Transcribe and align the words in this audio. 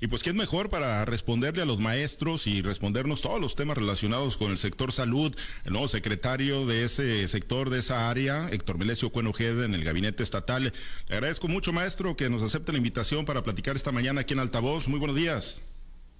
Y 0.00 0.06
pues, 0.06 0.22
¿quién 0.22 0.36
mejor 0.36 0.70
para 0.70 1.04
responderle 1.04 1.62
a 1.62 1.66
los 1.66 1.80
maestros 1.80 2.46
y 2.46 2.62
respondernos 2.62 3.20
todos 3.20 3.40
los 3.40 3.56
temas 3.56 3.76
relacionados 3.76 4.36
con 4.36 4.52
el 4.52 4.58
sector 4.58 4.92
salud? 4.92 5.36
El 5.64 5.72
nuevo 5.72 5.88
secretario 5.88 6.66
de 6.66 6.84
ese 6.84 7.26
sector, 7.26 7.68
de 7.68 7.80
esa 7.80 8.08
área, 8.08 8.48
Héctor 8.52 8.78
Melesio 8.78 9.10
Cuenojeda, 9.10 9.64
en 9.64 9.74
el 9.74 9.82
gabinete 9.82 10.22
estatal. 10.22 10.72
Le 11.08 11.14
agradezco 11.16 11.48
mucho, 11.48 11.72
maestro, 11.72 12.16
que 12.16 12.30
nos 12.30 12.42
acepte 12.42 12.70
la 12.70 12.78
invitación 12.78 13.24
para 13.24 13.42
platicar 13.42 13.74
esta 13.74 13.90
mañana 13.90 14.20
aquí 14.20 14.34
en 14.34 14.40
Altavoz. 14.40 14.86
Muy 14.86 15.00
buenos 15.00 15.16
días. 15.16 15.62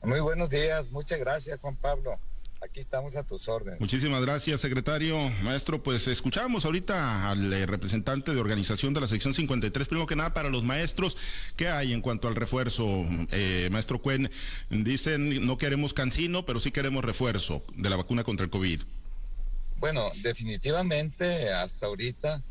Muy 0.02 0.20
buenos 0.20 0.50
días. 0.50 0.90
Muchas 0.90 1.20
gracias, 1.20 1.60
Juan 1.60 1.76
Pablo. 1.76 2.18
Aquí 2.60 2.80
estamos 2.80 3.14
a 3.16 3.22
tus 3.22 3.48
órdenes. 3.48 3.78
Muchísimas 3.78 4.20
gracias, 4.20 4.60
secretario. 4.60 5.16
Maestro, 5.42 5.80
pues 5.80 6.08
escuchamos 6.08 6.64
ahorita 6.64 7.30
al 7.30 7.52
eh, 7.52 7.66
representante 7.66 8.34
de 8.34 8.40
organización 8.40 8.94
de 8.94 9.00
la 9.00 9.06
sección 9.06 9.32
53. 9.32 9.86
Primero 9.86 10.08
que 10.08 10.16
nada, 10.16 10.34
para 10.34 10.48
los 10.48 10.64
maestros, 10.64 11.16
¿qué 11.56 11.68
hay 11.68 11.92
en 11.92 12.00
cuanto 12.00 12.26
al 12.26 12.34
refuerzo? 12.34 13.04
Eh, 13.30 13.68
maestro 13.70 14.02
Cuen, 14.02 14.30
dicen 14.70 15.46
no 15.46 15.56
queremos 15.56 15.94
cancino, 15.94 16.44
pero 16.46 16.58
sí 16.58 16.72
queremos 16.72 17.04
refuerzo 17.04 17.62
de 17.76 17.90
la 17.90 17.96
vacuna 17.96 18.24
contra 18.24 18.42
el 18.42 18.50
COVID. 18.50 18.82
Bueno, 19.76 20.10
definitivamente 20.22 21.52
hasta 21.52 21.86
ahorita 21.86 22.42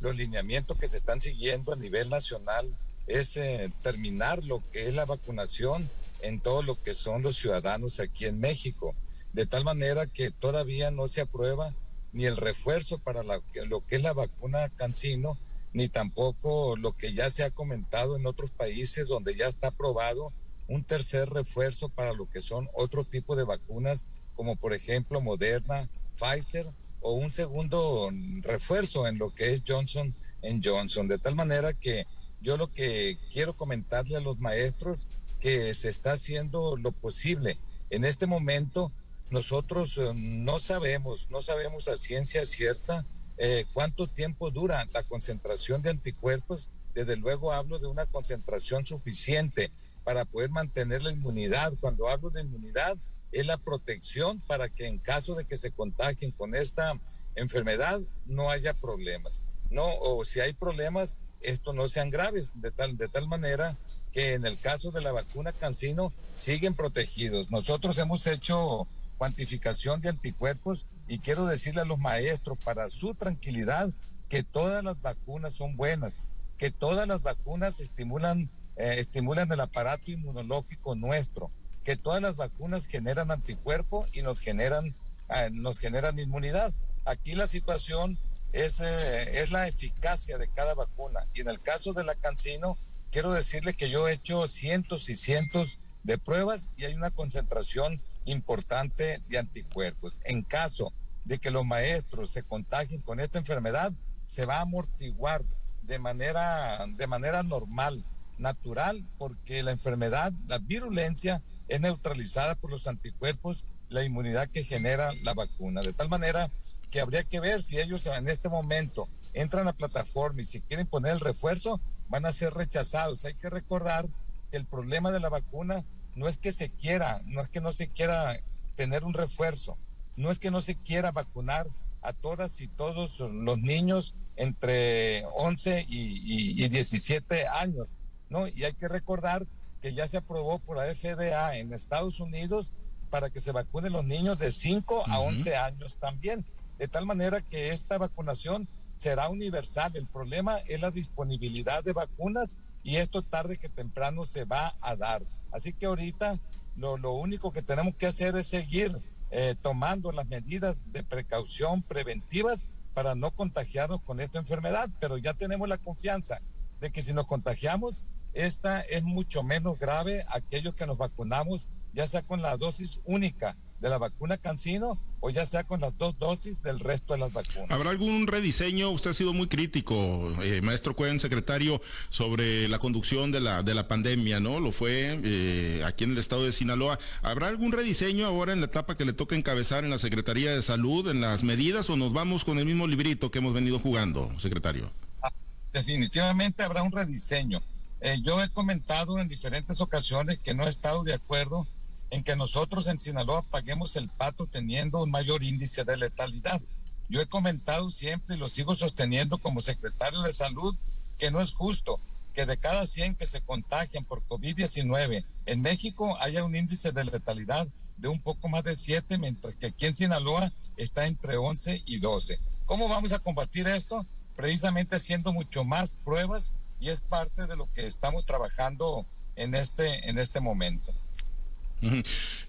los 0.00 0.14
lineamientos 0.14 0.78
que 0.78 0.88
se 0.88 0.96
están 0.96 1.20
siguiendo 1.20 1.72
a 1.72 1.76
nivel 1.76 2.08
nacional 2.08 2.72
es 3.08 3.36
eh, 3.36 3.72
terminar 3.82 4.44
lo 4.44 4.62
que 4.70 4.86
es 4.86 4.94
la 4.94 5.06
vacunación 5.06 5.90
en 6.22 6.38
todo 6.38 6.62
lo 6.62 6.80
que 6.80 6.94
son 6.94 7.22
los 7.22 7.36
ciudadanos 7.36 7.98
aquí 7.98 8.26
en 8.26 8.38
México 8.38 8.94
de 9.36 9.44
tal 9.44 9.64
manera 9.64 10.06
que 10.06 10.30
todavía 10.30 10.90
no 10.90 11.08
se 11.08 11.20
aprueba 11.20 11.74
ni 12.14 12.24
el 12.24 12.38
refuerzo 12.38 12.96
para 12.96 13.22
lo 13.22 13.86
que 13.86 13.96
es 13.96 14.02
la 14.02 14.14
vacuna 14.14 14.70
Cancino, 14.70 15.36
ni 15.74 15.88
tampoco 15.88 16.74
lo 16.76 16.92
que 16.92 17.12
ya 17.12 17.28
se 17.28 17.44
ha 17.44 17.50
comentado 17.50 18.16
en 18.16 18.26
otros 18.26 18.50
países 18.50 19.06
donde 19.06 19.36
ya 19.36 19.46
está 19.46 19.68
aprobado 19.68 20.32
un 20.68 20.84
tercer 20.84 21.28
refuerzo 21.28 21.90
para 21.90 22.14
lo 22.14 22.30
que 22.30 22.40
son 22.40 22.70
otro 22.72 23.04
tipo 23.04 23.36
de 23.36 23.44
vacunas, 23.44 24.06
como 24.32 24.56
por 24.56 24.72
ejemplo 24.72 25.20
Moderna, 25.20 25.86
Pfizer, 26.18 26.66
o 27.00 27.12
un 27.12 27.28
segundo 27.28 28.08
refuerzo 28.40 29.06
en 29.06 29.18
lo 29.18 29.34
que 29.34 29.52
es 29.52 29.62
Johnson 29.68 30.14
en 30.40 30.62
Johnson. 30.64 31.08
De 31.08 31.18
tal 31.18 31.34
manera 31.34 31.74
que 31.74 32.06
yo 32.40 32.56
lo 32.56 32.72
que 32.72 33.18
quiero 33.30 33.54
comentarle 33.54 34.16
a 34.16 34.20
los 34.20 34.38
maestros 34.38 35.06
que 35.40 35.74
se 35.74 35.90
está 35.90 36.12
haciendo 36.12 36.78
lo 36.78 36.92
posible. 36.92 37.58
En 37.90 38.06
este 38.06 38.26
momento 38.26 38.92
nosotros 39.30 39.98
eh, 39.98 40.12
no 40.14 40.58
sabemos, 40.58 41.28
no 41.30 41.40
sabemos 41.40 41.88
a 41.88 41.96
ciencia 41.96 42.44
cierta 42.44 43.04
eh, 43.38 43.66
cuánto 43.72 44.06
tiempo 44.06 44.50
dura 44.50 44.86
la 44.92 45.02
concentración 45.02 45.82
de 45.82 45.90
anticuerpos. 45.90 46.70
Desde 46.94 47.16
luego 47.16 47.52
hablo 47.52 47.78
de 47.78 47.88
una 47.88 48.06
concentración 48.06 48.86
suficiente 48.86 49.70
para 50.04 50.24
poder 50.24 50.50
mantener 50.50 51.02
la 51.02 51.12
inmunidad. 51.12 51.72
Cuando 51.80 52.08
hablo 52.08 52.30
de 52.30 52.42
inmunidad, 52.42 52.96
es 53.32 53.46
la 53.46 53.58
protección 53.58 54.40
para 54.46 54.68
que 54.68 54.86
en 54.86 54.98
caso 54.98 55.34
de 55.34 55.44
que 55.44 55.56
se 55.56 55.72
contagien 55.72 56.30
con 56.30 56.54
esta 56.54 56.98
enfermedad 57.34 58.00
no 58.24 58.50
haya 58.50 58.72
problemas. 58.72 59.42
No, 59.70 59.86
o 60.00 60.24
si 60.24 60.40
hay 60.40 60.52
problemas, 60.52 61.18
esto 61.40 61.72
no 61.72 61.88
sean 61.88 62.10
graves, 62.10 62.52
de 62.54 62.70
tal, 62.70 62.96
de 62.96 63.08
tal 63.08 63.26
manera 63.26 63.76
que 64.12 64.32
en 64.32 64.46
el 64.46 64.58
caso 64.58 64.90
de 64.90 65.02
la 65.02 65.12
vacuna 65.12 65.52
Cancino 65.52 66.12
siguen 66.36 66.74
protegidos. 66.74 67.50
Nosotros 67.50 67.98
hemos 67.98 68.26
hecho 68.26 68.86
cuantificación 69.18 70.00
de 70.00 70.10
anticuerpos 70.10 70.86
y 71.08 71.18
quiero 71.18 71.46
decirle 71.46 71.82
a 71.82 71.84
los 71.84 71.98
maestros 71.98 72.58
para 72.62 72.88
su 72.90 73.14
tranquilidad 73.14 73.92
que 74.28 74.42
todas 74.42 74.82
las 74.82 75.00
vacunas 75.00 75.54
son 75.54 75.76
buenas, 75.76 76.24
que 76.58 76.70
todas 76.70 77.06
las 77.06 77.22
vacunas 77.22 77.80
estimulan, 77.80 78.50
eh, 78.76 78.96
estimulan 78.98 79.50
el 79.52 79.60
aparato 79.60 80.10
inmunológico 80.10 80.94
nuestro, 80.94 81.50
que 81.84 81.96
todas 81.96 82.20
las 82.20 82.36
vacunas 82.36 82.86
generan 82.86 83.30
anticuerpos 83.30 84.08
y 84.12 84.22
nos 84.22 84.40
generan, 84.40 84.96
eh, 85.28 85.50
nos 85.52 85.78
generan 85.78 86.18
inmunidad. 86.18 86.74
Aquí 87.04 87.34
la 87.34 87.46
situación 87.46 88.18
es, 88.52 88.80
eh, 88.80 89.40
es 89.40 89.52
la 89.52 89.68
eficacia 89.68 90.38
de 90.38 90.48
cada 90.48 90.74
vacuna. 90.74 91.26
Y 91.34 91.42
en 91.42 91.48
el 91.48 91.60
caso 91.60 91.92
de 91.92 92.02
la 92.02 92.16
Cancino, 92.16 92.76
quiero 93.12 93.32
decirle 93.32 93.74
que 93.74 93.90
yo 93.90 94.08
he 94.08 94.14
hecho 94.14 94.48
cientos 94.48 95.08
y 95.08 95.14
cientos 95.14 95.78
de 96.02 96.18
pruebas 96.18 96.68
y 96.76 96.84
hay 96.84 96.94
una 96.94 97.10
concentración 97.10 98.00
importante 98.26 99.22
de 99.28 99.38
anticuerpos. 99.38 100.20
En 100.24 100.42
caso 100.42 100.92
de 101.24 101.38
que 101.38 101.50
los 101.50 101.64
maestros 101.64 102.30
se 102.30 102.42
contagien 102.42 103.00
con 103.00 103.18
esta 103.20 103.38
enfermedad, 103.38 103.92
se 104.26 104.46
va 104.46 104.58
a 104.58 104.62
amortiguar 104.62 105.44
de 105.82 105.98
manera, 105.98 106.84
de 106.86 107.06
manera 107.06 107.42
normal, 107.42 108.04
natural, 108.38 109.04
porque 109.18 109.62
la 109.62 109.70
enfermedad, 109.72 110.32
la 110.46 110.58
virulencia, 110.58 111.42
es 111.68 111.80
neutralizada 111.80 112.54
por 112.54 112.70
los 112.70 112.86
anticuerpos, 112.86 113.64
la 113.88 114.04
inmunidad 114.04 114.48
que 114.48 114.64
genera 114.64 115.12
la 115.22 115.34
vacuna. 115.34 115.80
De 115.80 115.92
tal 115.92 116.08
manera 116.08 116.50
que 116.90 117.00
habría 117.00 117.24
que 117.24 117.40
ver 117.40 117.62
si 117.62 117.78
ellos 117.78 118.06
en 118.06 118.28
este 118.28 118.48
momento 118.48 119.08
entran 119.32 119.62
a 119.62 119.66
la 119.66 119.76
plataforma 119.76 120.40
y 120.40 120.44
si 120.44 120.60
quieren 120.60 120.86
poner 120.86 121.12
el 121.12 121.20
refuerzo, 121.20 121.80
van 122.08 122.26
a 122.26 122.32
ser 122.32 122.54
rechazados. 122.54 123.24
Hay 123.24 123.34
que 123.34 123.50
recordar 123.50 124.08
que 124.50 124.56
el 124.56 124.66
problema 124.66 125.10
de 125.10 125.20
la 125.20 125.28
vacuna 125.28 125.84
no 126.16 126.28
es 126.28 126.38
que 126.38 126.50
se 126.50 126.70
quiera, 126.70 127.20
no 127.26 127.40
es 127.40 127.48
que 127.48 127.60
no 127.60 127.70
se 127.70 127.88
quiera 127.88 128.36
tener 128.74 129.04
un 129.04 129.14
refuerzo, 129.14 129.78
no 130.16 130.30
es 130.30 130.38
que 130.38 130.50
no 130.50 130.60
se 130.60 130.74
quiera 130.74 131.12
vacunar 131.12 131.68
a 132.02 132.12
todas 132.12 132.60
y 132.60 132.68
todos 132.68 133.20
los 133.20 133.58
niños 133.58 134.14
entre 134.36 135.24
11 135.34 135.86
y, 135.88 136.68
17 136.68 137.46
años, 137.48 137.98
¿no? 138.28 138.48
Y 138.48 138.64
hay 138.64 138.74
que 138.74 138.88
recordar 138.88 139.46
que 139.80 139.92
ya 139.92 140.08
se 140.08 140.16
aprobó 140.16 140.58
por 140.58 140.78
la 140.78 140.94
FDA 140.94 141.56
en 141.58 141.72
Estados 141.72 142.18
Unidos 142.20 142.72
para 143.10 143.30
que 143.30 143.40
se 143.40 143.52
vacunen 143.52 143.92
los 143.92 144.04
niños 144.04 144.38
de 144.38 144.52
5 144.52 145.04
a 145.06 145.20
11 145.20 145.56
años 145.56 145.98
también, 145.98 146.44
de 146.78 146.88
tal 146.88 147.06
manera 147.06 147.40
que 147.40 147.70
esta 147.70 147.98
vacunación 147.98 148.68
será 148.96 149.28
universal. 149.28 149.92
El 149.94 150.06
problema 150.06 150.58
es 150.58 150.80
la 150.80 150.90
disponibilidad 150.90 151.84
de 151.84 151.92
vacunas 151.92 152.56
y 152.82 152.96
esto 152.96 153.22
tarde 153.22 153.56
que 153.56 153.68
temprano 153.68 154.24
se 154.24 154.44
va 154.44 154.74
a 154.80 154.96
dar. 154.96 155.22
Así 155.50 155.72
que 155.72 155.86
ahorita 155.86 156.40
lo, 156.76 156.96
lo 156.96 157.12
único 157.12 157.52
que 157.52 157.62
tenemos 157.62 157.94
que 157.96 158.06
hacer 158.06 158.36
es 158.36 158.48
seguir 158.48 158.90
eh, 159.30 159.56
tomando 159.60 160.12
las 160.12 160.26
medidas 160.28 160.76
de 160.86 161.02
precaución 161.02 161.82
preventivas 161.82 162.68
para 162.94 163.16
no 163.16 163.32
contagiarnos 163.32 164.00
con 164.02 164.20
esta 164.20 164.38
enfermedad, 164.38 164.88
pero 165.00 165.18
ya 165.18 165.34
tenemos 165.34 165.68
la 165.68 165.78
confianza 165.78 166.40
de 166.80 166.90
que 166.92 167.02
si 167.02 167.12
nos 167.12 167.26
contagiamos, 167.26 168.04
esta 168.34 168.82
es 168.82 169.02
mucho 169.02 169.42
menos 169.42 169.78
grave 169.78 170.24
aquellos 170.28 170.74
que 170.74 170.86
nos 170.86 170.96
vacunamos, 170.96 171.68
ya 171.92 172.06
sea 172.06 172.22
con 172.22 172.40
la 172.40 172.56
dosis 172.56 173.00
única 173.04 173.56
de 173.80 173.90
la 173.90 173.98
vacuna 173.98 174.36
Cancino 174.36 174.98
o 175.20 175.30
ya 175.30 175.44
sea 175.44 175.64
con 175.64 175.80
las 175.80 175.96
dos 175.98 176.18
dosis 176.18 176.62
del 176.62 176.78
resto 176.80 177.14
de 177.14 177.20
las 177.20 177.32
vacunas. 177.32 177.70
¿Habrá 177.70 177.90
algún 177.90 178.26
rediseño? 178.26 178.90
Usted 178.90 179.10
ha 179.10 179.14
sido 179.14 179.32
muy 179.32 179.48
crítico, 179.48 180.32
eh, 180.42 180.60
maestro 180.62 180.94
Cuen, 180.94 181.18
secretario, 181.18 181.80
sobre 182.10 182.68
la 182.68 182.78
conducción 182.78 183.32
de 183.32 183.40
la, 183.40 183.62
de 183.62 183.74
la 183.74 183.88
pandemia, 183.88 184.40
¿no? 184.40 184.60
Lo 184.60 184.72
fue 184.72 185.20
eh, 185.24 185.82
aquí 185.84 186.04
en 186.04 186.12
el 186.12 186.18
estado 186.18 186.44
de 186.44 186.52
Sinaloa. 186.52 186.98
¿Habrá 187.22 187.48
algún 187.48 187.72
rediseño 187.72 188.26
ahora 188.26 188.52
en 188.52 188.60
la 188.60 188.66
etapa 188.66 188.96
que 188.96 189.04
le 189.04 189.12
toca 189.12 189.34
encabezar 189.34 189.84
en 189.84 189.90
la 189.90 189.98
Secretaría 189.98 190.54
de 190.54 190.62
Salud, 190.62 191.08
en 191.08 191.20
las 191.20 191.42
medidas, 191.42 191.90
o 191.90 191.96
nos 191.96 192.12
vamos 192.12 192.44
con 192.44 192.58
el 192.58 192.66
mismo 192.66 192.86
librito 192.86 193.30
que 193.30 193.38
hemos 193.38 193.52
venido 193.52 193.78
jugando, 193.78 194.32
secretario? 194.38 194.92
Ah, 195.22 195.32
definitivamente 195.72 196.62
habrá 196.62 196.82
un 196.82 196.92
rediseño. 196.92 197.62
Eh, 198.00 198.18
yo 198.22 198.42
he 198.42 198.48
comentado 198.50 199.18
en 199.18 199.28
diferentes 199.28 199.80
ocasiones 199.80 200.38
que 200.38 200.54
no 200.54 200.66
he 200.66 200.68
estado 200.68 201.02
de 201.02 201.14
acuerdo 201.14 201.66
en 202.10 202.22
que 202.22 202.36
nosotros 202.36 202.86
en 202.86 203.00
Sinaloa 203.00 203.42
paguemos 203.42 203.96
el 203.96 204.08
pato 204.08 204.46
teniendo 204.46 205.02
un 205.02 205.10
mayor 205.10 205.42
índice 205.42 205.84
de 205.84 205.96
letalidad. 205.96 206.60
Yo 207.08 207.20
he 207.20 207.26
comentado 207.26 207.90
siempre 207.90 208.36
y 208.36 208.38
lo 208.38 208.48
sigo 208.48 208.74
sosteniendo 208.74 209.38
como 209.38 209.60
secretario 209.60 210.22
de 210.22 210.32
salud 210.32 210.76
que 211.18 211.30
no 211.30 211.40
es 211.40 211.52
justo 211.52 212.00
que 212.34 212.44
de 212.44 212.58
cada 212.58 212.86
100 212.86 213.16
que 213.16 213.24
se 213.24 213.40
contagian 213.40 214.04
por 214.04 214.22
COVID-19 214.28 215.24
en 215.46 215.62
México 215.62 216.16
haya 216.20 216.44
un 216.44 216.54
índice 216.54 216.92
de 216.92 217.04
letalidad 217.04 217.66
de 217.96 218.08
un 218.08 218.20
poco 218.20 218.48
más 218.48 218.62
de 218.62 218.76
7, 218.76 219.16
mientras 219.16 219.56
que 219.56 219.68
aquí 219.68 219.86
en 219.86 219.94
Sinaloa 219.94 220.52
está 220.76 221.06
entre 221.06 221.38
11 221.38 221.82
y 221.86 221.98
12. 221.98 222.38
¿Cómo 222.66 222.88
vamos 222.88 223.12
a 223.12 223.20
combatir 223.20 223.66
esto? 223.68 224.04
Precisamente 224.36 224.96
haciendo 224.96 225.32
mucho 225.32 225.64
más 225.64 225.96
pruebas 226.04 226.52
y 226.78 226.90
es 226.90 227.00
parte 227.00 227.46
de 227.46 227.56
lo 227.56 227.72
que 227.72 227.86
estamos 227.86 228.26
trabajando 228.26 229.06
en 229.34 229.54
este, 229.54 230.08
en 230.10 230.18
este 230.18 230.40
momento. 230.40 230.92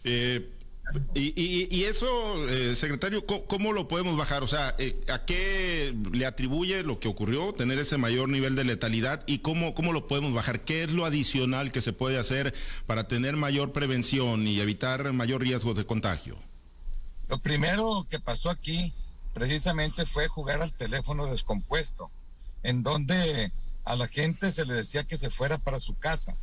Eh, 0.04 0.50
y, 1.14 1.84
eso, 1.84 2.48
eh, 2.50 2.76
secretario, 2.76 3.26
¿cómo, 3.26 3.74
lo 3.74 3.88
podemos 3.88 4.16
bajar? 4.16 4.44
O 4.44 4.48
sea, 4.48 4.74
eh, 4.78 4.98
¿a 5.12 5.26
qué 5.26 5.94
le 6.14 6.26
atribuye 6.26 6.84
lo 6.84 7.00
que 7.00 7.10
ocurrió, 7.10 7.54
tener 7.54 7.78
ese 7.78 7.98
mayor 7.98 8.30
nivel 8.30 8.56
de 8.56 8.64
letalidad 8.64 9.24
y 9.28 9.40
cómo, 9.40 9.74
cómo 9.74 9.92
lo 9.92 10.08
podemos 10.08 10.34
bajar? 10.34 10.62
¿Qué 10.62 10.84
es 10.84 10.92
lo 10.92 11.06
adicional 11.06 11.72
que 11.72 11.82
se 11.82 11.92
puede 11.92 12.18
hacer 12.18 12.54
para 12.86 13.08
tener 13.08 13.36
mayor 13.36 13.74
prevención 13.74 14.48
y 14.48 14.62
evitar 14.62 15.12
mayor 15.12 15.42
riesgo 15.42 15.74
de 15.74 15.86
contagio? 15.86 16.38
Lo 17.28 17.40
primero 17.40 18.08
que 18.10 18.20
pasó 18.20 18.50
aquí 18.50 18.94
precisamente 19.34 20.06
fue 20.06 20.28
jugar 20.28 20.62
al 20.62 20.72
teléfono 20.72 21.26
descompuesto, 21.28 22.10
en 22.64 22.82
donde 22.82 23.52
a 23.84 23.96
la 23.96 24.08
gente 24.08 24.52
se 24.52 24.66
le 24.66 24.76
decía 24.76 25.04
que 25.04 25.18
se 25.18 25.30
fuera 25.30 25.58
para 25.58 25.80
su 25.80 25.96
casa 25.96 26.36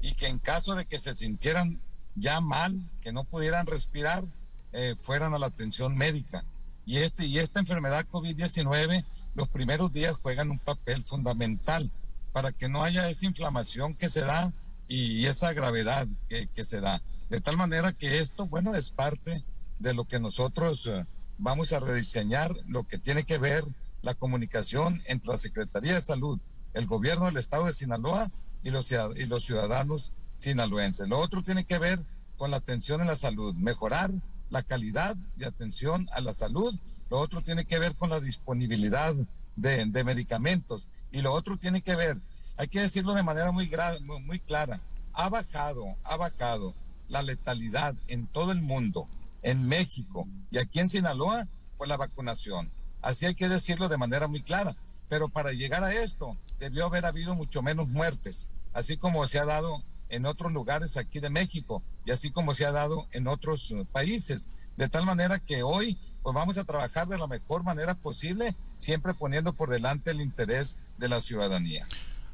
y 0.00 0.12
que 0.12 0.26
en 0.26 0.38
caso 0.38 0.74
de 0.74 0.84
que 0.84 0.98
se 0.98 1.16
sintieran 1.16 1.80
ya 2.20 2.40
mal, 2.40 2.78
que 3.00 3.12
no 3.12 3.24
pudieran 3.24 3.66
respirar, 3.66 4.24
eh, 4.72 4.94
fueran 5.00 5.34
a 5.34 5.38
la 5.38 5.46
atención 5.46 5.96
médica. 5.96 6.44
Y, 6.84 6.98
este, 6.98 7.26
y 7.26 7.38
esta 7.38 7.60
enfermedad 7.60 8.06
COVID-19, 8.10 9.04
los 9.34 9.48
primeros 9.48 9.92
días 9.92 10.20
juegan 10.20 10.50
un 10.50 10.58
papel 10.58 11.04
fundamental 11.04 11.90
para 12.32 12.52
que 12.52 12.68
no 12.68 12.82
haya 12.82 13.08
esa 13.08 13.26
inflamación 13.26 13.94
que 13.94 14.08
se 14.08 14.20
da 14.20 14.52
y, 14.88 15.26
esa 15.26 15.52
gravedad 15.52 16.06
que, 16.28 16.46
que, 16.48 16.64
se 16.64 16.80
da. 16.80 17.02
De 17.28 17.40
tal 17.40 17.56
manera 17.56 17.92
que 17.92 18.18
esto, 18.18 18.46
bueno, 18.46 18.74
es 18.74 18.90
parte 18.90 19.44
de 19.78 19.94
lo 19.94 20.06
que 20.06 20.18
nosotros 20.18 20.86
eh, 20.86 21.04
vamos 21.36 21.72
a 21.72 21.80
rediseñar, 21.80 22.54
lo 22.66 22.84
que 22.84 22.98
tiene 22.98 23.24
que 23.24 23.38
ver 23.38 23.64
la 24.02 24.14
comunicación 24.14 25.02
entre 25.06 25.32
la 25.32 25.36
Secretaría 25.36 25.94
de 25.94 26.00
Salud, 26.00 26.38
el 26.74 26.86
gobierno 26.86 27.26
del 27.26 27.36
estado 27.36 27.66
de 27.66 27.72
Sinaloa 27.72 28.30
y 28.62 28.70
los, 28.70 28.90
y 28.90 29.26
los 29.26 29.44
ciudadanos 29.44 30.12
sinaloenses. 30.38 31.08
Lo 31.08 31.18
otro 31.18 31.42
tiene 31.42 31.64
que 31.64 31.78
ver 31.78 32.02
con 32.36 32.50
la 32.50 32.56
atención 32.56 33.00
en 33.00 33.06
la 33.06 33.16
salud, 33.16 33.54
mejorar 33.54 34.10
la 34.50 34.62
calidad 34.62 35.16
de 35.36 35.46
atención 35.46 36.08
a 36.12 36.20
la 36.20 36.32
salud. 36.32 36.74
Lo 37.10 37.18
otro 37.18 37.42
tiene 37.42 37.64
que 37.64 37.78
ver 37.78 37.94
con 37.94 38.10
la 38.10 38.20
disponibilidad 38.20 39.14
de, 39.56 39.86
de 39.86 40.04
medicamentos. 40.04 40.86
Y 41.12 41.20
lo 41.20 41.32
otro 41.32 41.56
tiene 41.56 41.82
que 41.82 41.96
ver, 41.96 42.20
hay 42.56 42.68
que 42.68 42.80
decirlo 42.80 43.14
de 43.14 43.22
manera 43.22 43.52
muy, 43.52 43.70
muy, 44.02 44.20
muy 44.22 44.38
clara, 44.40 44.80
ha 45.14 45.28
bajado, 45.28 45.84
ha 46.04 46.16
bajado 46.16 46.74
la 47.08 47.22
letalidad 47.22 47.94
en 48.08 48.26
todo 48.26 48.52
el 48.52 48.62
mundo, 48.62 49.08
en 49.42 49.66
México 49.66 50.28
y 50.50 50.58
aquí 50.58 50.80
en 50.80 50.90
Sinaloa, 50.90 51.46
por 51.76 51.88
la 51.88 51.96
vacunación. 51.96 52.70
Así 53.00 53.26
hay 53.26 53.34
que 53.34 53.48
decirlo 53.48 53.88
de 53.88 53.96
manera 53.96 54.26
muy 54.28 54.42
clara. 54.42 54.76
Pero 55.08 55.28
para 55.28 55.52
llegar 55.52 55.82
a 55.84 55.94
esto, 55.94 56.36
debió 56.58 56.86
haber 56.86 57.06
habido 57.06 57.34
mucho 57.34 57.62
menos 57.62 57.88
muertes, 57.88 58.48
así 58.74 58.96
como 58.96 59.26
se 59.26 59.38
ha 59.38 59.46
dado 59.46 59.82
en 60.08 60.26
otros 60.26 60.52
lugares 60.52 60.96
aquí 60.96 61.20
de 61.20 61.30
México 61.30 61.82
y 62.04 62.10
así 62.10 62.30
como 62.30 62.54
se 62.54 62.66
ha 62.66 62.72
dado 62.72 63.08
en 63.12 63.26
otros 63.26 63.70
eh, 63.70 63.84
países. 63.90 64.48
De 64.76 64.88
tal 64.88 65.04
manera 65.04 65.38
que 65.38 65.62
hoy 65.62 65.98
pues 66.22 66.34
vamos 66.34 66.58
a 66.58 66.64
trabajar 66.64 67.08
de 67.08 67.18
la 67.18 67.26
mejor 67.26 67.64
manera 67.64 67.94
posible, 67.94 68.56
siempre 68.76 69.14
poniendo 69.14 69.52
por 69.52 69.70
delante 69.70 70.10
el 70.10 70.20
interés 70.20 70.78
de 70.98 71.08
la 71.08 71.20
ciudadanía. 71.20 71.86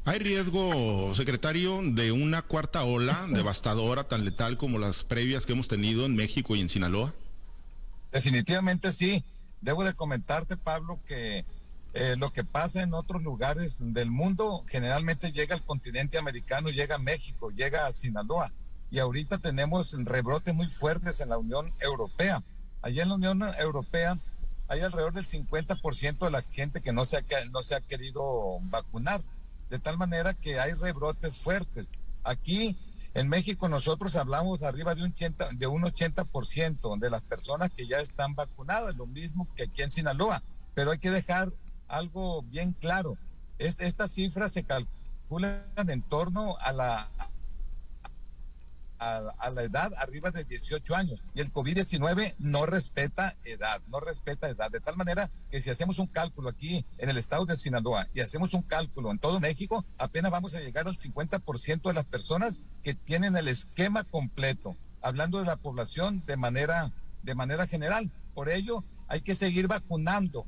¿Hay 0.07 0.19
riesgo, 0.19 1.15
secretario, 1.15 1.81
de 1.83 2.13
una 2.13 2.43
cuarta 2.43 2.85
ola 2.85 3.27
devastadora 3.31 4.05
tan 4.09 4.25
letal 4.25 4.59
como 4.59 4.79
las 4.79 5.05
previas 5.05 5.47
que 5.47 5.53
hemos 5.53 5.69
tenido 5.69 6.05
en 6.07 6.15
México 6.15 6.57
y 6.57 6.61
en 6.61 6.69
Sinaloa? 6.69 7.15
Definitivamente 8.13 8.93
sí. 8.93 9.25
Debo 9.61 9.83
de 9.83 9.95
comentarte, 9.95 10.59
Pablo, 10.59 11.01
que 11.07 11.47
eh, 11.97 12.17
lo 12.19 12.33
que 12.33 12.43
pasa 12.43 12.83
en 12.83 12.93
otros 12.93 13.23
lugares 13.23 13.79
del 13.81 14.11
mundo 14.11 14.65
generalmente 14.67 15.31
llega 15.31 15.55
al 15.55 15.65
continente 15.65 16.19
americano, 16.19 16.71
llega 16.71 16.97
a 16.97 16.99
México, 16.99 17.51
llega 17.51 17.87
a 17.87 17.93
Sinaloa. 17.93 18.53
Y 18.91 18.99
ahorita 18.99 19.39
tenemos 19.39 19.95
rebrotes 20.05 20.55
muy 20.55 20.69
fuertes 20.71 21.21
en 21.21 21.29
la 21.29 21.39
Unión 21.39 21.73
Europea. 21.81 22.43
Allá 22.83 23.05
en 23.05 23.11
la 23.11 23.15
Unión 23.15 23.43
Europea 23.61 24.19
hay 24.67 24.81
alrededor 24.81 25.13
del 25.13 25.25
50% 25.25 26.19
de 26.19 26.31
la 26.33 26.43
gente 26.43 26.83
que 26.83 26.93
no 26.93 27.05
se, 27.05 27.19
ha, 27.19 27.23
no 27.53 27.63
se 27.63 27.77
ha 27.77 27.81
querido 27.81 28.59
vacunar. 28.63 29.21
De 29.71 29.79
tal 29.79 29.97
manera 29.97 30.35
que 30.35 30.59
hay 30.59 30.73
rebrotes 30.73 31.39
fuertes. 31.39 31.93
Aquí 32.25 32.77
en 33.15 33.29
México 33.29 33.69
nosotros 33.69 34.17
hablamos 34.17 34.65
arriba 34.65 34.97
de 34.97 35.05
un 35.05 35.13
80%, 35.13 35.59
de 35.59 35.67
un 35.69 35.83
80% 35.83 36.99
de 36.99 37.11
las 37.11 37.21
personas 37.21 37.71
que 37.71 37.87
ya 37.87 38.01
están 38.01 38.35
vacunadas, 38.35 38.97
lo 38.97 39.07
mismo 39.07 39.49
que 39.55 39.65
aquí 39.65 39.83
en 39.83 39.93
Sinaloa. 39.93 40.43
Pero 40.75 40.91
hay 40.91 40.99
que 40.99 41.11
dejar 41.11 41.53
algo 41.95 42.43
bien 42.43 42.73
claro. 42.73 43.17
estas 43.59 44.11
cifras 44.11 44.53
se 44.53 44.65
calculan 44.65 45.63
en 45.77 46.03
torno 46.03 46.57
a 46.59 46.73
la, 46.73 47.09
a, 48.99 49.51
la 49.51 49.63
edad 49.63 49.93
arriba 49.99 50.31
de 50.31 50.45
18 50.45 50.95
años. 50.95 51.21
Y 51.35 51.41
el 51.41 51.53
COVID-19 51.53 52.35
no 52.39 52.67
respeta 52.67 53.35
edad, 53.45 53.81
no 53.89 54.01
respeta 54.01 54.49
edad. 54.49 54.71
De 54.71 54.81
tal 54.81 54.97
manera 54.97 55.31
que 55.51 55.61
si 55.61 55.71
hacemos 55.71 55.99
un 55.99 56.07
cálculo 56.07 56.49
aquí 56.49 56.85
en 56.99 57.09
el 57.11 57.17
estado 57.17 57.47
de 57.47 57.57
Sinaloa 57.57 58.09
y 58.13 58.21
hacemos 58.21 58.55
un 58.55 58.63
cálculo 58.63 59.11
en 59.11 59.19
todo 59.19 59.41
México, 59.41 59.85
apenas 59.99 60.33
vamos 60.33 60.55
a 60.55 60.61
llegar 60.61 60.89
al 60.89 60.97
50% 60.97 61.83
de 61.83 61.95
las 61.95 62.05
personas 62.05 62.63
que 62.83 62.95
tienen 62.95 63.37
el 63.37 63.49
esquema 63.49 64.05
completo, 64.05 64.77
hablando 65.01 65.39
de 65.39 65.47
la 65.47 65.57
población 65.57 66.25
de 66.27 66.37
manera, 66.37 66.93
de 67.23 67.35
manera 67.35 67.67
general. 67.67 68.11
Por 68.35 68.49
ello, 68.49 68.83
hay 69.07 69.21
que 69.21 69.37
seguir 69.37 69.69
vacunando 69.69 70.45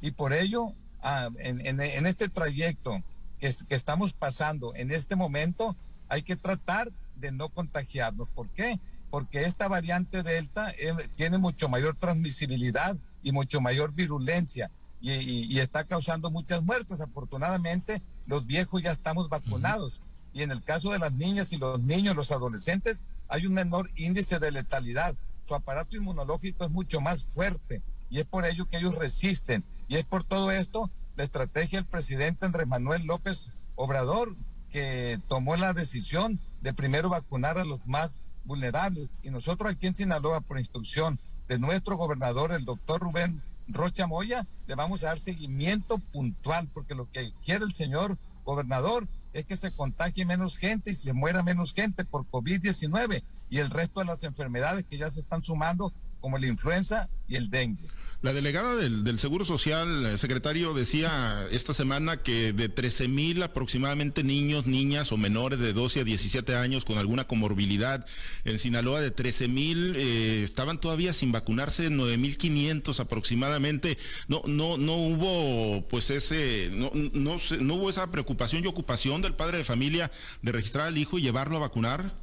y 0.00 0.10
por 0.12 0.32
ello, 0.32 0.72
ah, 1.06 1.30
en, 1.38 2.06
este 2.06 2.28
trayecto 2.28 3.02
que, 3.38 3.54
estamos 3.68 4.12
pasando 4.12 4.74
en 4.74 4.90
este 4.90 5.16
momento, 5.16 5.76
hay 6.08 6.22
que 6.22 6.36
tratar 6.36 6.92
de 7.16 7.32
no 7.32 7.48
contagiarnos. 7.48 8.28
¿Por 8.28 8.48
qué? 8.50 8.78
Porque 9.10 9.44
esta 9.44 9.68
variante 9.68 10.22
Delta 10.22 10.70
eh, 10.70 10.94
tiene 11.16 11.38
mucho 11.38 11.68
mayor 11.68 11.94
transmisibilidad 11.96 12.96
y 13.22 13.32
mucho 13.32 13.60
mayor 13.60 13.92
virulencia 13.92 14.70
y, 15.00 15.58
está 15.58 15.84
causando 15.84 16.30
muchas 16.30 16.62
muertes. 16.62 17.00
Afortunadamente, 17.00 18.02
los 18.26 18.46
viejos 18.46 18.82
ya 18.82 18.92
estamos 18.92 19.28
vacunados. 19.28 20.00
Y 20.32 20.42
en 20.42 20.50
el 20.50 20.62
caso 20.62 20.90
de 20.90 20.98
las 20.98 21.12
niñas 21.12 21.52
y 21.52 21.56
los 21.56 21.80
niños, 21.80 22.16
los 22.16 22.32
adolescentes, 22.32 23.02
hay 23.28 23.46
un 23.46 23.54
menor 23.54 23.90
índice 23.96 24.38
de 24.38 24.50
letalidad. 24.50 25.14
Su 25.44 25.54
aparato 25.54 25.96
inmunológico 25.96 26.64
es 26.64 26.70
mucho 26.70 27.00
más 27.00 27.24
fuerte 27.26 27.82
y 28.10 28.18
es 28.18 28.24
por 28.24 28.46
ello 28.46 28.68
que 28.68 28.78
ellos 28.78 28.96
resisten. 28.96 29.64
Y 29.88 29.96
es 29.96 30.04
por 30.04 30.24
todo 30.24 30.50
esto 30.50 30.90
la 31.16 31.24
estrategia 31.24 31.80
del 31.80 31.88
presidente 31.88 32.46
Andrés 32.46 32.66
Manuel 32.66 33.06
López 33.06 33.52
Obrador, 33.74 34.36
que 34.70 35.18
tomó 35.28 35.56
la 35.56 35.72
decisión 35.72 36.40
de 36.60 36.74
primero 36.74 37.08
vacunar 37.08 37.58
a 37.58 37.64
los 37.64 37.86
más 37.86 38.22
vulnerables. 38.44 39.18
Y 39.22 39.30
nosotros 39.30 39.72
aquí 39.72 39.86
en 39.86 39.94
Sinaloa, 39.94 40.40
por 40.40 40.58
instrucción 40.58 41.18
de 41.48 41.58
nuestro 41.58 41.96
gobernador, 41.96 42.52
el 42.52 42.64
doctor 42.64 43.00
Rubén 43.00 43.42
Rocha 43.68 44.06
Moya, 44.06 44.46
le 44.66 44.74
vamos 44.74 45.02
a 45.02 45.08
dar 45.08 45.18
seguimiento 45.18 45.98
puntual, 45.98 46.68
porque 46.72 46.94
lo 46.94 47.10
que 47.10 47.32
quiere 47.44 47.64
el 47.64 47.72
señor 47.72 48.18
gobernador 48.44 49.08
es 49.32 49.44
que 49.44 49.56
se 49.56 49.72
contagie 49.72 50.24
menos 50.24 50.56
gente 50.56 50.90
y 50.90 50.94
se 50.94 51.12
muera 51.12 51.42
menos 51.42 51.72
gente 51.74 52.04
por 52.04 52.26
COVID-19 52.30 53.22
y 53.50 53.58
el 53.58 53.70
resto 53.70 54.00
de 54.00 54.06
las 54.06 54.24
enfermedades 54.24 54.84
que 54.84 54.98
ya 54.98 55.10
se 55.10 55.20
están 55.20 55.42
sumando, 55.42 55.92
como 56.26 56.38
la 56.38 56.48
influenza 56.48 57.08
y 57.28 57.36
el 57.36 57.50
dengue. 57.50 57.86
La 58.20 58.32
delegada 58.32 58.74
del, 58.74 59.16
Seguro 59.20 59.44
Social, 59.44 60.06
eh, 60.06 60.18
secretario, 60.18 60.74
decía 60.74 61.46
esta 61.52 61.72
semana 61.72 62.16
que 62.16 62.52
de 62.52 62.68
13 62.68 63.06
mil 63.06 63.44
aproximadamente 63.44 64.24
niños, 64.24 64.66
niñas 64.66 65.12
o 65.12 65.16
menores 65.16 65.60
de 65.60 65.72
12 65.72 66.00
a 66.00 66.04
17 66.04 66.56
años 66.56 66.84
con 66.84 66.98
alguna 66.98 67.28
comorbilidad 67.28 68.04
en 68.44 68.58
Sinaloa, 68.58 69.00
de 69.00 69.12
13 69.12 69.46
mil 69.46 69.94
eh, 69.94 70.42
estaban 70.42 70.80
todavía 70.80 71.12
sin 71.12 71.30
vacunarse, 71.30 71.90
9 71.90 72.16
mil 72.16 72.36
500 72.36 72.98
aproximadamente. 72.98 73.96
No, 74.26 74.42
no, 74.46 74.78
no 74.78 74.96
hubo 74.96 75.86
pues 75.86 76.10
ese, 76.10 76.70
no, 76.72 76.90
no, 76.92 77.36
no 77.60 77.74
hubo 77.76 77.88
esa 77.88 78.10
preocupación 78.10 78.64
y 78.64 78.66
ocupación 78.66 79.22
del 79.22 79.36
padre 79.36 79.58
de 79.58 79.64
familia 79.64 80.10
de 80.42 80.50
registrar 80.50 80.88
al 80.88 80.98
hijo 80.98 81.18
y 81.18 81.22
llevarlo 81.22 81.58
a 81.58 81.60
vacunar. 81.60 82.14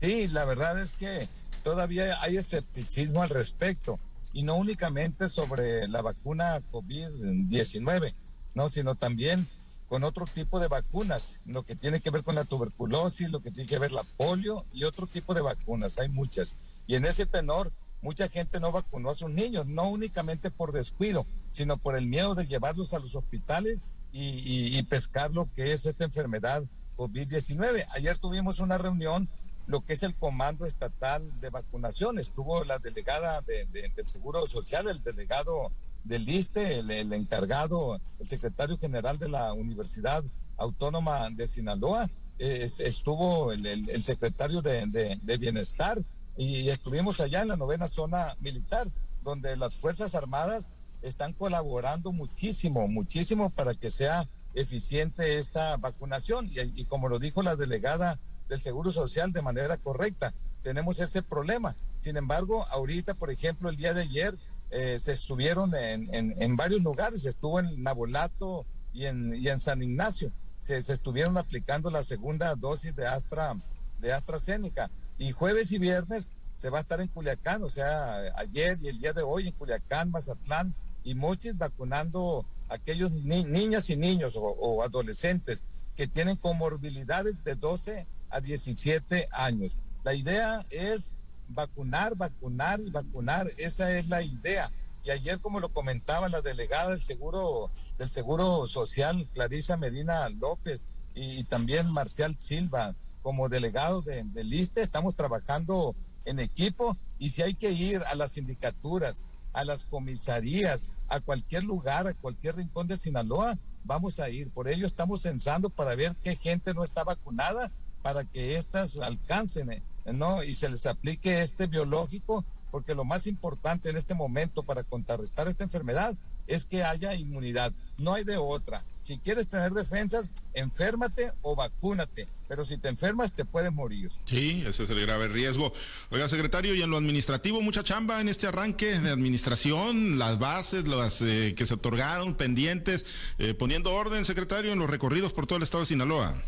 Sí, 0.00 0.28
la 0.28 0.44
verdad 0.44 0.80
es 0.80 0.94
que 0.94 1.28
todavía 1.68 2.16
hay 2.22 2.38
escepticismo 2.38 3.22
al 3.22 3.28
respecto 3.28 4.00
y 4.32 4.42
no 4.42 4.56
únicamente 4.56 5.28
sobre 5.28 5.86
la 5.86 6.00
vacuna 6.00 6.62
COVID-19, 6.72 8.14
no, 8.54 8.70
sino 8.70 8.94
también 8.94 9.46
con 9.86 10.02
otro 10.02 10.24
tipo 10.24 10.60
de 10.60 10.68
vacunas, 10.68 11.40
lo 11.44 11.64
que 11.64 11.76
tiene 11.76 12.00
que 12.00 12.10
ver 12.10 12.22
con 12.22 12.36
la 12.36 12.46
tuberculosis, 12.46 13.30
lo 13.30 13.40
que 13.40 13.50
tiene 13.50 13.68
que 13.68 13.78
ver 13.78 13.92
la 13.92 14.02
polio 14.02 14.64
y 14.72 14.84
otro 14.84 15.06
tipo 15.06 15.34
de 15.34 15.42
vacunas, 15.42 15.98
hay 15.98 16.08
muchas. 16.08 16.56
Y 16.86 16.94
en 16.94 17.04
ese 17.04 17.26
tenor, 17.26 17.70
mucha 18.00 18.30
gente 18.30 18.60
no 18.60 18.72
vacunó 18.72 19.10
a 19.10 19.14
sus 19.14 19.30
niños, 19.30 19.66
no 19.66 19.90
únicamente 19.90 20.50
por 20.50 20.72
descuido, 20.72 21.26
sino 21.50 21.76
por 21.76 21.96
el 21.96 22.06
miedo 22.06 22.34
de 22.34 22.46
llevarlos 22.46 22.94
a 22.94 22.98
los 22.98 23.14
hospitales 23.14 23.88
y, 24.10 24.78
y 24.78 24.82
pescar 24.84 25.32
lo 25.32 25.52
que 25.52 25.74
es 25.74 25.84
esta 25.84 26.04
enfermedad 26.04 26.64
COVID-19. 26.96 27.84
Ayer 27.94 28.16
tuvimos 28.16 28.60
una 28.60 28.78
reunión 28.78 29.28
lo 29.68 29.84
que 29.84 29.92
es 29.92 30.02
el 30.02 30.14
Comando 30.14 30.64
Estatal 30.64 31.40
de 31.40 31.50
Vacunación. 31.50 32.18
Estuvo 32.18 32.64
la 32.64 32.78
delegada 32.78 33.42
del 33.42 34.08
Seguro 34.08 34.48
Social, 34.48 34.88
el 34.88 35.02
delegado 35.02 35.70
del 36.04 36.26
ISTE, 36.26 36.78
el, 36.78 37.12
encargado, 37.12 38.00
el 38.18 38.26
secretario 38.26 38.78
general 38.78 39.18
de 39.18 39.28
la 39.28 39.52
Universidad 39.52 40.24
Autónoma 40.56 41.28
de 41.30 41.46
Sinaloa, 41.46 42.08
estuvo 42.38 43.52
el, 43.52 44.02
secretario 44.02 44.62
de, 44.62 45.36
Bienestar 45.38 46.02
y 46.38 46.70
estuvimos 46.70 47.20
allá 47.20 47.42
en 47.42 47.48
la 47.48 47.56
novena 47.56 47.88
zona 47.88 48.36
militar, 48.40 48.90
donde 49.22 49.54
las 49.58 49.76
Fuerzas 49.76 50.14
Armadas 50.14 50.70
están 51.02 51.34
colaborando 51.34 52.12
muchísimo, 52.12 52.88
muchísimo 52.88 53.50
para 53.50 53.74
que 53.74 53.90
sea 53.90 54.26
eficiente 54.60 55.38
esta 55.38 55.76
vacunación. 55.76 56.50
Y, 56.50 56.84
como 56.84 57.08
lo 57.08 57.18
dijo 57.18 57.42
la 57.42 57.56
delegada 57.56 58.18
del 58.48 58.60
Seguro 58.60 58.90
Social 58.90 59.32
de 59.32 59.42
manera 59.42 59.76
correcta, 59.76 60.34
tenemos 60.62 61.00
ese 61.00 61.22
problema. 61.22 61.76
Sin 61.98 62.16
embargo, 62.16 62.66
ahorita, 62.70 63.14
por 63.14 63.30
ejemplo, 63.30 63.68
el 63.68 63.76
día 63.76 63.94
de 63.94 64.02
ayer 64.02 64.36
eh, 64.70 64.98
se 64.98 65.12
estuvieron 65.12 65.74
en, 65.74 66.08
en, 66.12 66.56
varios 66.56 66.82
lugares, 66.82 67.24
estuvo 67.24 67.60
en 67.60 67.82
Nabolato 67.82 68.66
y 68.92 69.06
en, 69.06 69.34
y 69.34 69.48
en 69.48 69.60
San 69.60 69.82
Ignacio. 69.82 70.32
se, 70.62 70.76
estuvieron 70.76 71.38
aplicando 71.38 71.90
la 71.90 72.02
segunda 72.02 72.54
dosis 72.54 72.94
de 72.94 73.06
Astra 73.06 73.56
de 74.00 74.12
AstraZeneca 74.12 74.90
y 75.18 75.32
jueves 75.32 75.72
y 75.72 75.78
viernes 75.78 76.30
se 76.56 76.70
va 76.70 76.78
a 76.78 76.80
estar 76.80 77.00
en 77.00 77.08
Culiacán, 77.08 77.62
o 77.62 77.70
sea, 77.70 78.18
ayer 78.36 78.78
y 78.80 78.88
el 78.88 78.98
día 78.98 79.12
de 79.12 79.22
hoy 79.22 79.46
en 79.46 79.54
Culiacán, 79.54 80.10
Mazatlán 80.10 80.74
y 81.04 81.14
Mochis 81.14 81.56
vacunando 81.56 82.44
aquellos 82.68 83.10
niñas 83.12 83.90
y 83.90 83.96
niños 83.96 84.34
o, 84.36 84.82
adolescentes 84.82 85.64
que 85.96 86.06
tienen 86.06 86.36
comorbilidades 86.36 87.42
de 87.44 87.54
12 87.54 88.06
a 88.30 88.40
17 88.40 89.26
años. 89.32 89.76
La 90.04 90.14
idea 90.14 90.64
es 90.70 91.12
vacunar, 91.48 92.16
vacunar 92.16 92.80
vacunar. 92.90 93.46
Esa 93.58 93.92
es 93.92 94.08
la 94.08 94.22
idea. 94.22 94.70
Y 95.04 95.10
ayer, 95.10 95.40
como 95.40 95.60
lo 95.60 95.72
comentaba 95.72 96.28
la 96.28 96.42
delegada 96.42 96.90
del 96.90 97.00
Seguro, 97.00 97.70
del 97.98 98.10
Seguro 98.10 98.66
Social, 98.66 99.28
Clarisa 99.32 99.76
Medina 99.76 100.28
López, 100.28 100.86
y, 101.14 101.42
también 101.44 101.90
Marcial 101.92 102.38
Silva, 102.38 102.94
como 103.22 103.48
delegado 103.48 104.02
de, 104.02 104.22
de 104.22 104.44
LISTE, 104.44 104.82
estamos 104.82 105.16
trabajando 105.16 105.96
en 106.24 106.38
equipo 106.38 106.96
y 107.18 107.30
si 107.30 107.42
hay 107.42 107.54
que 107.54 107.72
ir 107.72 108.02
a 108.02 108.14
las 108.14 108.32
sindicaturas, 108.32 109.28
a 109.52 109.64
las 109.64 109.84
comisarías, 109.84 110.90
a 111.08 111.20
cualquier 111.20 111.64
lugar, 111.64 112.06
a 112.06 112.14
cualquier 112.14 112.56
rincón 112.56 112.86
de 112.86 112.96
Sinaloa, 112.96 113.58
vamos 113.84 114.20
a 114.20 114.28
ir. 114.28 114.50
Por 114.50 114.68
ello 114.68 114.86
estamos 114.86 115.22
censando 115.22 115.70
para 115.70 115.94
ver 115.94 116.14
qué 116.22 116.36
gente 116.36 116.74
no 116.74 116.84
está 116.84 117.04
vacunada 117.04 117.72
para 118.02 118.24
que 118.24 118.56
éstas 118.56 118.96
alcancen, 118.98 119.72
eh, 119.72 119.82
¿no? 120.12 120.42
Y 120.42 120.54
se 120.54 120.68
les 120.68 120.86
aplique 120.86 121.42
este 121.42 121.66
biológico, 121.66 122.44
porque 122.70 122.94
lo 122.94 123.04
más 123.04 123.26
importante 123.26 123.90
en 123.90 123.96
este 123.96 124.14
momento 124.14 124.62
para 124.62 124.84
contrarrestar 124.84 125.48
esta 125.48 125.64
enfermedad 125.64 126.14
es 126.48 126.64
que 126.64 126.82
haya 126.82 127.14
inmunidad. 127.14 127.72
No 127.98 128.14
hay 128.14 128.24
de 128.24 128.36
otra. 128.36 128.82
Si 129.02 129.18
quieres 129.18 129.46
tener 129.46 129.72
defensas, 129.72 130.32
enférmate 130.54 131.32
o 131.42 131.54
vacúnate. 131.54 132.26
Pero 132.48 132.64
si 132.64 132.78
te 132.78 132.88
enfermas, 132.88 133.32
te 133.32 133.44
puedes 133.44 133.70
morir. 133.72 134.10
Sí, 134.24 134.64
ese 134.66 134.84
es 134.84 134.90
el 134.90 135.00
grave 135.00 135.28
riesgo. 135.28 135.72
Oiga, 136.10 136.28
secretario, 136.28 136.74
y 136.74 136.82
en 136.82 136.90
lo 136.90 136.96
administrativo, 136.96 137.60
mucha 137.60 137.84
chamba 137.84 138.20
en 138.20 138.28
este 138.28 138.46
arranque 138.46 138.98
de 138.98 139.10
administración, 139.10 140.18
las 140.18 140.38
bases, 140.38 140.88
las 140.88 141.20
eh, 141.20 141.54
que 141.56 141.66
se 141.66 141.74
otorgaron, 141.74 142.34
pendientes, 142.34 143.04
eh, 143.38 143.52
poniendo 143.52 143.92
orden, 143.92 144.24
secretario, 144.24 144.72
en 144.72 144.78
los 144.78 144.88
recorridos 144.88 145.34
por 145.34 145.46
todo 145.46 145.58
el 145.58 145.62
estado 145.62 145.82
de 145.82 145.88
Sinaloa. 145.88 146.42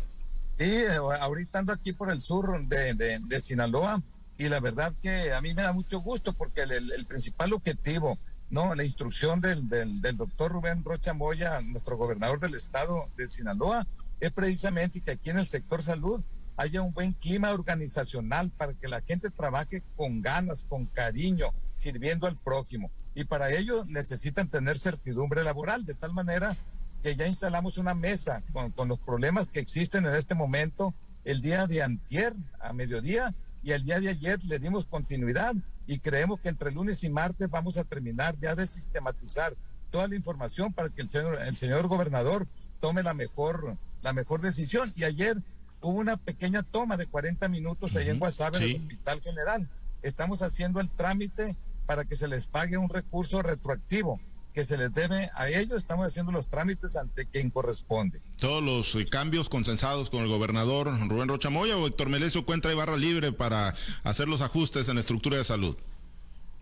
Sí, 0.57 0.75
ahorita 1.19 1.59
ando 1.59 1.73
aquí 1.73 1.93
por 1.93 2.11
el 2.11 2.21
sur 2.21 2.63
de, 2.67 3.39
Sinaloa 3.39 4.01
y 4.37 4.49
la 4.49 4.59
verdad 4.59 4.93
que 5.01 5.33
a 5.33 5.41
mí 5.41 5.53
me 5.53 5.61
da 5.61 5.73
mucho 5.73 5.99
gusto 6.01 6.33
porque 6.33 6.61
el 6.61 7.05
principal 7.05 7.53
objetivo 7.53 8.19
no, 8.51 8.75
la 8.75 8.83
instrucción 8.83 9.39
del, 9.39 9.69
del, 9.69 10.17
doctor 10.17 10.51
Rubén 10.51 10.83
Rocha 10.83 11.13
Moya, 11.13 11.61
nuestro 11.61 11.95
gobernador 11.97 12.39
del 12.39 12.53
estado 12.53 13.07
de 13.15 13.25
Sinaloa, 13.25 13.87
es 14.19 14.31
precisamente 14.31 14.99
que 14.99 15.11
aquí 15.11 15.29
en 15.29 15.39
el 15.39 15.47
sector 15.47 15.81
salud 15.81 16.21
haya 16.57 16.81
un 16.81 16.93
buen 16.93 17.13
clima 17.13 17.51
organizacional 17.51 18.51
para 18.51 18.73
que 18.73 18.89
la 18.89 19.01
gente 19.01 19.29
trabaje 19.29 19.81
con 19.95 20.21
ganas, 20.21 20.65
con 20.67 20.85
cariño, 20.85 21.47
sirviendo 21.77 22.27
al 22.27 22.37
prójimo. 22.37 22.91
Y 23.15 23.23
para 23.23 23.49
ello 23.51 23.85
necesitan 23.85 24.49
tener 24.49 24.77
certidumbre 24.77 25.43
laboral, 25.43 25.85
de 25.85 25.95
tal 25.95 26.11
manera 26.11 26.55
que 27.01 27.15
ya 27.15 27.27
instalamos 27.27 27.77
una 27.77 27.95
mesa 27.95 28.43
con, 28.51 28.71
con 28.71 28.89
los 28.89 28.99
problemas 28.99 29.47
que 29.47 29.61
existen 29.61 30.05
en 30.05 30.15
este 30.15 30.35
momento 30.35 30.93
el 31.23 31.39
día 31.41 31.67
de 31.67 31.83
antier 31.83 32.33
a 32.59 32.73
mediodía 32.73 33.33
y 33.63 33.71
el 33.71 33.83
día 33.83 33.99
de 33.99 34.09
ayer 34.09 34.43
le 34.45 34.59
dimos 34.59 34.85
continuidad 34.85 35.53
y 35.87 35.99
creemos 35.99 36.39
que 36.39 36.49
entre 36.49 36.71
lunes 36.71 37.03
y 37.03 37.09
martes 37.09 37.49
vamos 37.49 37.77
a 37.77 37.83
terminar 37.83 38.37
ya 38.39 38.55
de 38.55 38.65
sistematizar 38.65 39.53
toda 39.91 40.07
la 40.07 40.15
información 40.15 40.73
para 40.73 40.89
que 40.89 41.01
el 41.01 41.09
señor, 41.09 41.37
el 41.41 41.55
señor 41.55 41.87
gobernador 41.87 42.47
tome 42.79 43.03
la 43.03 43.13
mejor, 43.13 43.77
la 44.01 44.13
mejor 44.13 44.41
decisión. 44.41 44.91
Y 44.95 45.03
ayer 45.03 45.37
hubo 45.81 45.99
una 45.99 46.17
pequeña 46.17 46.63
toma 46.63 46.97
de 46.97 47.05
40 47.05 47.47
minutos 47.49 47.95
ahí 47.95 48.09
en 48.09 48.19
Guasave, 48.19 48.57
en 48.57 48.63
el 48.63 48.81
Hospital 48.81 49.21
General. 49.21 49.69
Estamos 50.01 50.41
haciendo 50.41 50.79
el 50.79 50.89
trámite 50.89 51.55
para 51.85 52.05
que 52.05 52.15
se 52.15 52.27
les 52.27 52.47
pague 52.47 52.77
un 52.77 52.89
recurso 52.89 53.41
retroactivo 53.41 54.19
que 54.53 54.63
se 54.63 54.77
les 54.77 54.93
debe 54.93 55.29
a 55.35 55.49
ellos, 55.49 55.77
estamos 55.77 56.07
haciendo 56.07 56.31
los 56.31 56.47
trámites 56.47 56.95
ante 56.95 57.25
quien 57.25 57.49
corresponde. 57.49 58.21
Todos 58.37 58.61
los 58.61 58.95
eh, 58.95 59.05
cambios 59.05 59.49
consensados 59.49 60.09
con 60.09 60.21
el 60.21 60.27
gobernador 60.27 60.87
Rubén 61.07 61.29
Rocha 61.29 61.49
Moya 61.49 61.77
o 61.77 61.87
Héctor 61.87 62.09
Melesio 62.09 62.45
cuenta 62.45 62.71
y 62.71 62.75
barra 62.75 62.97
libre 62.97 63.31
para 63.31 63.73
hacer 64.03 64.27
los 64.27 64.41
ajustes 64.41 64.89
en 64.89 64.95
la 64.95 65.01
estructura 65.01 65.37
de 65.37 65.43
salud. 65.43 65.77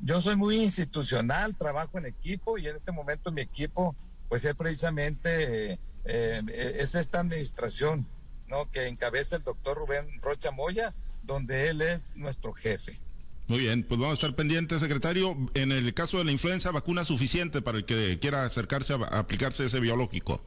Yo 0.02 0.22
soy 0.22 0.36
muy 0.36 0.62
institucional, 0.62 1.56
trabajo 1.58 1.98
en 1.98 2.06
equipo 2.06 2.58
y 2.58 2.68
en 2.68 2.78
este 2.78 2.92
momento 2.92 3.32
mi 3.32 3.42
equipo 3.42 3.96
pues 4.30 4.46
es 4.46 4.56
precisamente 4.56 5.80
eh, 6.06 6.42
es 6.80 6.96
esta 6.96 7.20
administración 7.20 8.08
¿no? 8.48 8.70
que 8.72 8.88
encabeza 8.88 9.36
el 9.36 9.44
doctor 9.44 9.78
Rubén 9.78 10.06
Rocha 10.22 10.52
Moya, 10.52 10.94
donde 11.24 11.70
él 11.70 11.82
es 11.82 12.16
nuestro 12.16 12.54
jefe. 12.54 13.00
Muy 13.50 13.62
bien, 13.62 13.84
pues 13.84 14.00
vamos 14.00 14.12
a 14.12 14.14
estar 14.14 14.36
pendientes, 14.36 14.80
secretario. 14.80 15.36
En 15.56 15.72
el 15.72 15.92
caso 15.96 16.20
de 16.20 16.24
la 16.24 16.32
influenza, 16.32 16.70
vacuna 16.70 17.04
suficiente 17.04 17.64
para 17.64 17.80
el 17.80 17.86
que 17.86 18.20
quiera 18.20 18.46
acercarse 18.46 18.94
a, 18.94 18.98
aplicarse 18.98 19.66
ese 19.66 19.80
biológico. 19.80 20.40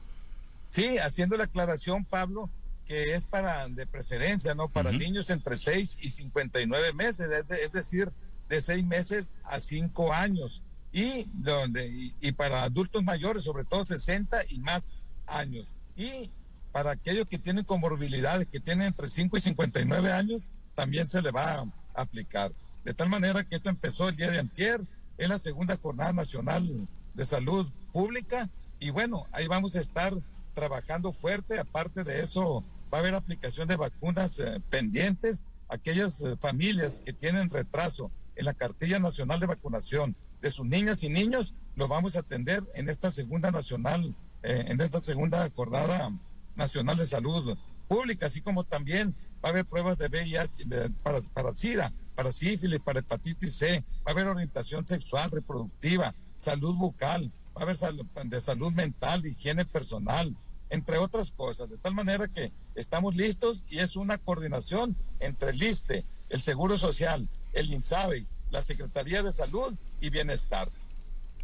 Sí, 0.69 0.99
haciendo 0.99 1.37
la 1.37 1.45
aclaración, 1.45 2.05
Pablo, 2.05 2.49
que 2.87 3.17
es 3.17 3.27
para 3.27 3.67
de 3.67 3.89
preferencia, 3.89 4.55
¿no? 4.55 4.69
Para 4.69 4.93
niños 4.93 5.31
entre 5.31 5.57
6 5.57 5.99
y 6.01 6.11
59 6.11 6.93
meses, 6.93 7.27
es, 7.51 7.73
decir, 7.73 8.09
de 8.49 8.61
6 8.61 8.85
meses 8.85 9.33
a 9.47 9.59
5 9.59 10.13
años. 10.13 10.63
Y, 10.93 11.27
donde, 11.33 12.13
y, 12.21 12.33
para 12.33 12.63
adultos 12.63 13.03
mayores, 13.03 13.43
sobre 13.43 13.65
todo 13.65 13.85
60 13.85 14.45
y 14.51 14.61
más 14.61 14.93
años. 15.27 15.75
Y 15.97 16.31
para 16.71 16.93
aquellos 16.93 17.27
que 17.27 17.41
tienen 17.41 17.65
comorbilidades, 17.65 18.47
que 18.47 18.61
tienen 18.61 18.87
entre 18.87 19.09
5 19.09 19.37
y 19.39 19.41
59 19.41 20.13
años, 20.13 20.53
también 20.77 21.11
se 21.11 21.21
le 21.21 21.33
va 21.33 21.65
a 21.97 22.01
aplicar. 22.01 22.53
De 22.85 22.95
tal 22.95 23.09
manera 23.09 23.45
que 23.45 23.57
esto 23.57 23.71
empezó 23.71 24.09
el 24.09 24.17
día 24.17 24.31
de 24.31 24.39
antier, 24.39 24.81
es 25.19 25.29
la 25.29 25.39
segunda 25.39 25.77
jornada 25.77 26.13
nacional 26.13 26.89
de 27.15 27.25
salud 27.25 27.71
pública 27.93 28.51
y 28.83 28.91
bueno, 28.91 29.27
ahí 29.31 29.47
vamos 29.47 29.77
a 29.77 29.81
estar 29.81 30.13
trabajando 30.55 31.13
fuerte. 31.13 31.61
Aparte 31.61 32.03
de 32.03 32.21
eso, 32.21 32.65
va 32.93 32.99
a 32.99 33.01
haber 33.01 33.15
aplicación 33.15 33.69
de 33.69 33.77
vacunas 33.77 34.41
eh, 34.41 34.61
pendientes. 34.71 35.45
Aquellas 35.69 36.21
eh, 36.23 36.37
familias 36.41 37.01
que 37.05 37.13
tienen 37.13 37.49
retraso 37.49 38.11
en 38.35 38.45
la 38.45 38.55
cartilla 38.55 38.99
nacional 38.99 39.39
de 39.39 39.47
vacunación 39.47 40.17
de 40.41 40.51
sus 40.51 40.67
niñas 40.67 41.05
y 41.05 41.11
niños, 41.11 41.55
los 41.77 41.89
vamos 41.89 42.17
a 42.17 42.21
atender 42.21 42.61
en 42.75 42.89
esta 42.89 43.13
segunda 43.13 43.53
nacional, 43.53 44.17
eh, 44.43 44.65
en 44.67 44.81
esta 44.81 44.99
segunda 44.99 45.49
jornada 45.55 46.11
nacional 46.57 46.97
de 46.97 47.07
salud 47.07 47.57
pública, 47.87 48.27
así 48.27 48.41
como 48.41 48.65
también 48.65 49.15
va 49.45 49.49
a 49.49 49.53
haber 49.53 49.65
pruebas 49.65 49.97
de 49.97 50.09
VIH 50.09 50.67
para, 51.05 51.21
para 51.33 51.57
SIDA, 51.57 51.93
para 52.15 52.33
sífilis, 52.33 52.81
para 52.81 53.01
hepatitis 53.01 53.55
C, 53.55 53.85
va 53.99 54.05
a 54.07 54.11
haber 54.11 54.27
orientación 54.27 54.87
sexual, 54.87 55.31
reproductiva, 55.31 56.15
salud 56.39 56.77
bucal, 56.77 57.33
va 57.57 57.61
a 57.61 57.65
haber 57.65 57.77
de 58.25 58.41
salud 58.41 58.73
mental, 58.73 59.25
higiene 59.27 59.65
personal, 59.65 60.35
entre 60.71 60.99
otras 60.99 61.31
cosas, 61.33 61.69
de 61.69 61.77
tal 61.77 61.95
manera 61.95 62.29
que 62.29 62.53
estamos 62.75 63.15
listos 63.17 63.65
y 63.69 63.79
es 63.79 63.97
una 63.97 64.19
coordinación 64.19 64.97
entre 65.21 65.51
el 65.51 65.63
ISTE, 65.63 66.05
el 66.31 66.41
Seguro 66.41 66.79
Social, 66.79 67.29
el 67.53 67.73
INSABE, 67.73 68.27
la 68.51 68.63
Secretaría 68.63 69.23
de 69.23 69.33
Salud 69.33 69.75
y 70.01 70.11
Bienestar. 70.11 70.69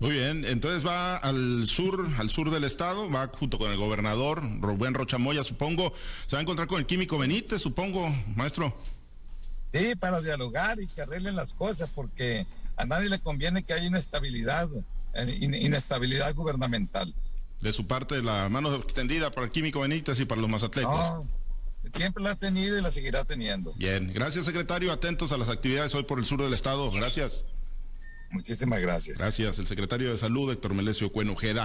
Muy 0.00 0.12
bien, 0.12 0.44
entonces 0.44 0.86
va 0.86 1.16
al 1.16 1.66
sur, 1.66 2.08
al 2.18 2.30
sur 2.30 2.50
del 2.50 2.62
estado, 2.62 3.10
va 3.10 3.26
junto 3.26 3.58
con 3.58 3.72
el 3.72 3.76
gobernador 3.76 4.42
Rubén 4.60 4.94
Rochamoya, 4.94 5.42
supongo. 5.42 5.92
Se 6.26 6.36
va 6.36 6.38
a 6.38 6.42
encontrar 6.42 6.68
con 6.68 6.78
el 6.78 6.86
químico 6.86 7.18
Benítez, 7.18 7.60
supongo, 7.60 8.08
maestro. 8.36 8.76
Sí, 9.72 9.94
para 9.96 10.20
dialogar 10.20 10.80
y 10.80 10.86
que 10.86 11.02
arreglen 11.02 11.36
las 11.36 11.52
cosas, 11.52 11.90
porque 11.94 12.46
a 12.76 12.86
nadie 12.86 13.08
le 13.08 13.18
conviene 13.18 13.62
que 13.62 13.74
haya 13.74 13.86
inestabilidad, 13.86 14.68
eh, 15.14 15.38
inestabilidad 15.40 16.34
gubernamental. 16.34 17.14
De 17.60 17.72
su 17.72 17.86
parte, 17.86 18.22
la 18.22 18.48
mano 18.48 18.74
extendida 18.76 19.30
para 19.30 19.46
el 19.46 19.52
químico 19.52 19.80
Benítez 19.80 20.20
y 20.20 20.24
para 20.24 20.40
los 20.40 20.48
mazatlecos. 20.48 20.94
No, 20.94 21.26
siempre 21.92 22.22
la 22.22 22.30
ha 22.30 22.36
tenido 22.36 22.78
y 22.78 22.82
la 22.82 22.90
seguirá 22.90 23.24
teniendo. 23.24 23.72
Bien, 23.74 24.10
gracias 24.12 24.44
secretario, 24.44 24.92
atentos 24.92 25.32
a 25.32 25.38
las 25.38 25.48
actividades 25.48 25.94
hoy 25.94 26.04
por 26.04 26.18
el 26.18 26.24
sur 26.24 26.40
del 26.40 26.54
estado. 26.54 26.90
Gracias. 26.90 27.44
Muchísimas 28.30 28.80
gracias. 28.80 29.18
Gracias, 29.18 29.58
el 29.58 29.66
secretario 29.66 30.10
de 30.10 30.18
Salud, 30.18 30.52
Héctor 30.52 30.74
Melesio 30.74 31.10
Cuenojeda. 31.10 31.56